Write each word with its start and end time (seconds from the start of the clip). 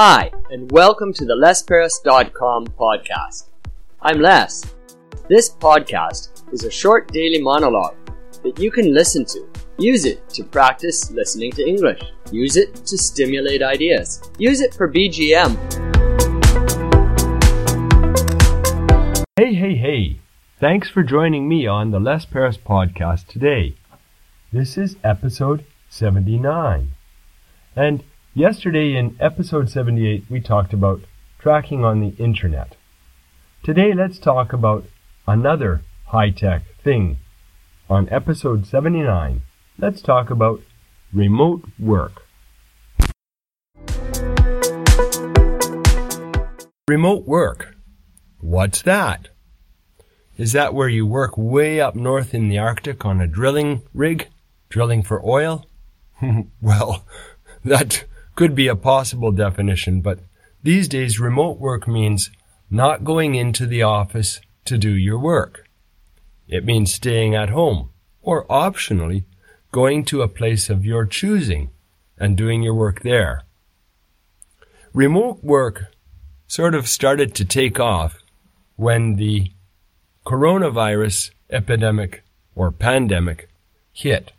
Hi, 0.00 0.30
and 0.52 0.70
welcome 0.70 1.12
to 1.14 1.24
the 1.24 1.34
LesPerras.com 1.34 2.68
podcast. 2.78 3.46
I'm 4.00 4.20
Les. 4.20 4.62
This 5.28 5.50
podcast 5.50 6.44
is 6.52 6.62
a 6.62 6.70
short 6.70 7.12
daily 7.12 7.42
monologue 7.42 7.96
that 8.44 8.60
you 8.60 8.70
can 8.70 8.94
listen 8.94 9.24
to. 9.24 9.44
Use 9.76 10.04
it 10.04 10.28
to 10.28 10.44
practice 10.44 11.10
listening 11.10 11.50
to 11.50 11.66
English. 11.66 12.00
Use 12.30 12.56
it 12.56 12.76
to 12.86 12.96
stimulate 12.96 13.60
ideas. 13.60 14.22
Use 14.38 14.60
it 14.60 14.72
for 14.72 14.86
BGM. 14.88 15.58
Hey, 19.34 19.52
hey, 19.52 19.74
hey. 19.74 20.20
Thanks 20.60 20.88
for 20.88 21.02
joining 21.02 21.48
me 21.48 21.66
on 21.66 21.90
the 21.90 21.98
Les 21.98 22.24
Perras 22.24 22.56
podcast 22.56 23.26
today. 23.26 23.74
This 24.52 24.78
is 24.78 24.94
episode 25.02 25.64
79. 25.88 26.92
And 27.74 28.04
yesterday 28.38 28.94
in 28.94 29.16
episode 29.18 29.68
78, 29.68 30.26
we 30.30 30.40
talked 30.40 30.72
about 30.72 31.00
tracking 31.40 31.84
on 31.84 31.98
the 31.98 32.14
internet. 32.22 32.76
Today, 33.64 33.92
let's 33.92 34.16
talk 34.16 34.52
about 34.52 34.84
another 35.26 35.82
high 36.06 36.30
tech 36.30 36.62
thing. 36.84 37.18
On 37.90 38.08
episode 38.10 38.64
79, 38.64 39.42
let's 39.76 40.00
talk 40.00 40.30
about 40.30 40.60
remote 41.12 41.64
work. 41.80 42.22
Remote 46.86 47.26
work. 47.26 47.74
What's 48.40 48.82
that? 48.82 49.30
Is 50.36 50.52
that 50.52 50.74
where 50.74 50.88
you 50.88 51.04
work 51.04 51.36
way 51.36 51.80
up 51.80 51.96
north 51.96 52.34
in 52.34 52.48
the 52.48 52.58
Arctic 52.58 53.04
on 53.04 53.20
a 53.20 53.26
drilling 53.26 53.82
rig, 53.92 54.28
drilling 54.68 55.02
for 55.02 55.20
oil? 55.26 55.66
well, 56.62 57.04
that 57.64 58.04
could 58.38 58.54
be 58.54 58.68
a 58.68 58.76
possible 58.76 59.32
definition, 59.32 60.00
but 60.00 60.20
these 60.62 60.86
days 60.86 61.18
remote 61.18 61.58
work 61.58 61.88
means 61.88 62.30
not 62.70 63.02
going 63.02 63.34
into 63.34 63.66
the 63.66 63.82
office 63.82 64.40
to 64.64 64.78
do 64.78 64.94
your 64.94 65.18
work. 65.18 65.68
It 66.46 66.64
means 66.64 66.94
staying 66.94 67.34
at 67.34 67.50
home, 67.50 67.90
or 68.22 68.46
optionally, 68.46 69.24
going 69.72 70.04
to 70.04 70.22
a 70.22 70.28
place 70.28 70.70
of 70.70 70.86
your 70.86 71.04
choosing 71.04 71.70
and 72.16 72.36
doing 72.36 72.62
your 72.62 72.74
work 72.74 73.00
there. 73.02 73.42
Remote 74.94 75.42
work 75.42 75.86
sort 76.46 76.76
of 76.76 76.86
started 76.86 77.34
to 77.34 77.44
take 77.44 77.80
off 77.80 78.22
when 78.76 79.16
the 79.16 79.50
coronavirus 80.24 81.32
epidemic 81.50 82.22
or 82.54 82.70
pandemic 82.70 83.48
hit. 83.92 84.30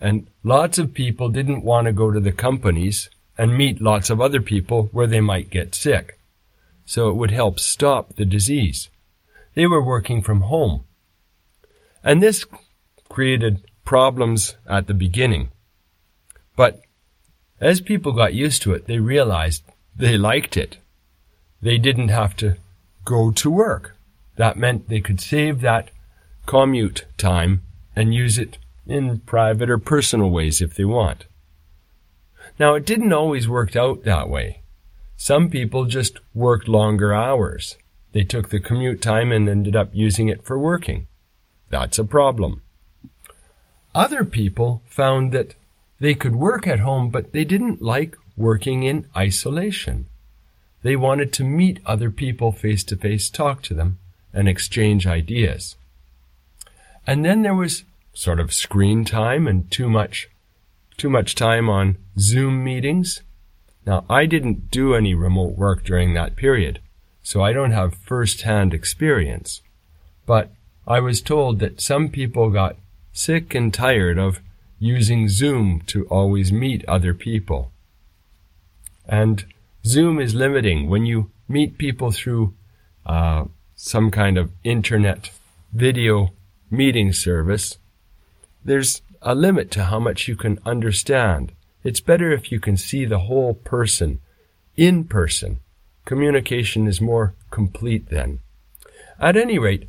And 0.00 0.30
lots 0.42 0.78
of 0.78 0.94
people 0.94 1.28
didn't 1.28 1.64
want 1.64 1.84
to 1.84 1.92
go 1.92 2.10
to 2.10 2.18
the 2.18 2.32
companies 2.32 3.10
and 3.38 3.56
meet 3.56 3.80
lots 3.80 4.10
of 4.10 4.20
other 4.20 4.40
people 4.40 4.88
where 4.92 5.06
they 5.06 5.20
might 5.20 5.50
get 5.50 5.74
sick. 5.74 6.18
So 6.84 7.08
it 7.10 7.16
would 7.16 7.30
help 7.30 7.58
stop 7.58 8.14
the 8.14 8.24
disease. 8.24 8.88
They 9.54 9.66
were 9.66 9.82
working 9.82 10.22
from 10.22 10.42
home. 10.42 10.84
And 12.04 12.22
this 12.22 12.46
created 13.08 13.64
problems 13.84 14.56
at 14.68 14.86
the 14.86 14.94
beginning. 14.94 15.50
But 16.54 16.82
as 17.60 17.80
people 17.80 18.12
got 18.12 18.34
used 18.34 18.62
to 18.62 18.72
it, 18.74 18.86
they 18.86 18.98
realized 18.98 19.64
they 19.94 20.16
liked 20.16 20.56
it. 20.56 20.78
They 21.60 21.78
didn't 21.78 22.08
have 22.08 22.36
to 22.36 22.56
go 23.04 23.30
to 23.32 23.50
work. 23.50 23.96
That 24.36 24.58
meant 24.58 24.88
they 24.88 25.00
could 25.00 25.20
save 25.20 25.60
that 25.62 25.90
commute 26.44 27.06
time 27.16 27.62
and 27.94 28.14
use 28.14 28.38
it 28.38 28.58
in 28.86 29.20
private 29.20 29.70
or 29.70 29.78
personal 29.78 30.30
ways 30.30 30.60
if 30.60 30.74
they 30.74 30.84
want. 30.84 31.24
Now, 32.58 32.74
it 32.74 32.86
didn't 32.86 33.12
always 33.12 33.48
work 33.48 33.76
out 33.76 34.04
that 34.04 34.28
way. 34.28 34.62
Some 35.16 35.50
people 35.50 35.84
just 35.84 36.20
worked 36.34 36.68
longer 36.68 37.12
hours. 37.12 37.76
They 38.12 38.24
took 38.24 38.48
the 38.48 38.60
commute 38.60 39.02
time 39.02 39.32
and 39.32 39.48
ended 39.48 39.76
up 39.76 39.90
using 39.92 40.28
it 40.28 40.44
for 40.44 40.58
working. 40.58 41.06
That's 41.68 41.98
a 41.98 42.04
problem. 42.04 42.62
Other 43.94 44.24
people 44.24 44.82
found 44.86 45.32
that 45.32 45.54
they 46.00 46.14
could 46.14 46.36
work 46.36 46.66
at 46.66 46.80
home, 46.80 47.10
but 47.10 47.32
they 47.32 47.44
didn't 47.44 47.82
like 47.82 48.16
working 48.36 48.82
in 48.82 49.06
isolation. 49.16 50.06
They 50.82 50.96
wanted 50.96 51.32
to 51.34 51.44
meet 51.44 51.80
other 51.86 52.10
people 52.10 52.52
face 52.52 52.84
to 52.84 52.96
face, 52.96 53.30
talk 53.30 53.62
to 53.62 53.74
them, 53.74 53.98
and 54.32 54.48
exchange 54.48 55.06
ideas. 55.06 55.76
And 57.06 57.24
then 57.24 57.42
there 57.42 57.54
was 57.54 57.84
sort 58.12 58.40
of 58.40 58.52
screen 58.52 59.04
time 59.04 59.46
and 59.46 59.70
too 59.70 59.88
much 59.88 60.28
too 60.96 61.10
much 61.10 61.34
time 61.34 61.68
on 61.68 61.96
Zoom 62.18 62.64
meetings. 62.64 63.22
Now, 63.86 64.04
I 64.10 64.26
didn't 64.26 64.70
do 64.70 64.94
any 64.94 65.14
remote 65.14 65.56
work 65.56 65.84
during 65.84 66.14
that 66.14 66.36
period, 66.36 66.80
so 67.22 67.42
I 67.42 67.52
don't 67.52 67.72
have 67.72 67.94
first-hand 67.94 68.74
experience. 68.74 69.62
But 70.26 70.52
I 70.86 71.00
was 71.00 71.20
told 71.20 71.60
that 71.60 71.80
some 71.80 72.08
people 72.08 72.50
got 72.50 72.76
sick 73.12 73.54
and 73.54 73.72
tired 73.72 74.18
of 74.18 74.40
using 74.78 75.28
Zoom 75.28 75.82
to 75.86 76.06
always 76.06 76.52
meet 76.52 76.84
other 76.86 77.14
people. 77.14 77.70
And 79.08 79.44
Zoom 79.84 80.18
is 80.18 80.34
limiting. 80.34 80.88
When 80.88 81.06
you 81.06 81.30
meet 81.48 81.78
people 81.78 82.10
through 82.10 82.54
uh, 83.04 83.44
some 83.76 84.10
kind 84.10 84.36
of 84.36 84.50
internet 84.64 85.30
video 85.72 86.32
meeting 86.70 87.12
service, 87.12 87.78
there's 88.64 89.00
a 89.26 89.34
limit 89.34 89.72
to 89.72 89.82
how 89.82 89.98
much 89.98 90.28
you 90.28 90.36
can 90.36 90.56
understand. 90.64 91.52
It's 91.82 92.00
better 92.00 92.30
if 92.30 92.52
you 92.52 92.60
can 92.60 92.76
see 92.76 93.04
the 93.04 93.18
whole 93.18 93.54
person 93.54 94.20
in 94.76 95.02
person. 95.02 95.58
Communication 96.04 96.86
is 96.86 97.00
more 97.00 97.34
complete 97.50 98.08
then. 98.08 98.38
At 99.18 99.36
any 99.36 99.58
rate, 99.58 99.88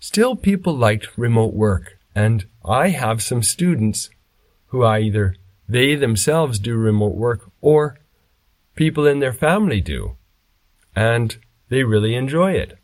still 0.00 0.34
people 0.34 0.76
liked 0.76 1.16
remote 1.16 1.54
work, 1.54 1.96
and 2.12 2.46
I 2.64 2.88
have 2.88 3.22
some 3.22 3.44
students 3.44 4.10
who 4.66 4.84
either 4.84 5.36
they 5.68 5.94
themselves 5.94 6.58
do 6.58 6.74
remote 6.74 7.14
work 7.14 7.52
or 7.60 7.98
people 8.74 9.06
in 9.06 9.20
their 9.20 9.32
family 9.32 9.80
do, 9.80 10.16
and 10.96 11.36
they 11.68 11.84
really 11.84 12.16
enjoy 12.16 12.54
it. 12.54 12.76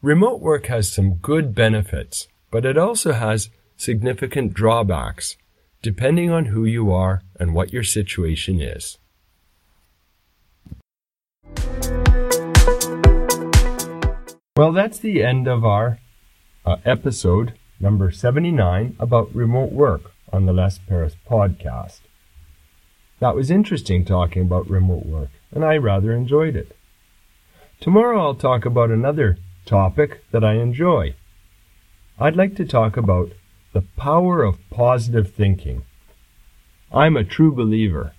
Remote 0.00 0.40
work 0.40 0.66
has 0.66 0.92
some 0.92 1.14
good 1.14 1.56
benefits, 1.56 2.28
but 2.52 2.64
it 2.64 2.78
also 2.78 3.12
has 3.14 3.50
significant 3.76 4.54
drawbacks, 4.54 5.36
depending 5.82 6.30
on 6.30 6.46
who 6.46 6.64
you 6.64 6.92
are 6.92 7.22
and 7.38 7.54
what 7.54 7.72
your 7.72 7.82
situation 7.82 8.60
is. 8.60 8.98
Well, 14.56 14.72
that's 14.72 14.98
the 14.98 15.22
end 15.22 15.48
of 15.48 15.64
our 15.64 15.98
uh, 16.64 16.76
episode 16.84 17.54
number 17.80 18.10
79 18.10 18.96
about 19.00 19.34
remote 19.34 19.72
work 19.72 20.12
on 20.32 20.46
the 20.46 20.52
Les 20.52 20.78
Perras 20.78 21.16
podcast. 21.28 22.00
That 23.20 23.34
was 23.34 23.50
interesting 23.50 24.04
talking 24.04 24.42
about 24.42 24.70
remote 24.70 25.06
work, 25.06 25.30
and 25.52 25.64
I 25.64 25.76
rather 25.76 26.12
enjoyed 26.12 26.56
it. 26.56 26.76
Tomorrow 27.80 28.20
I'll 28.20 28.34
talk 28.34 28.64
about 28.64 28.90
another 28.90 29.38
topic 29.66 30.24
that 30.30 30.44
I 30.44 30.54
enjoy. 30.54 31.14
I'd 32.18 32.36
like 32.36 32.54
to 32.56 32.64
talk 32.64 32.96
about 32.96 33.32
the 33.74 33.82
power 33.96 34.44
of 34.44 34.56
positive 34.70 35.34
thinking. 35.34 35.84
I'm 36.92 37.16
a 37.16 37.24
true 37.24 37.52
believer 37.52 38.14